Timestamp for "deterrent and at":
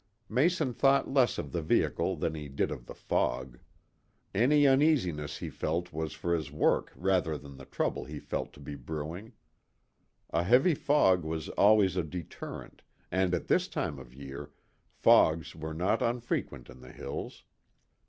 12.03-13.45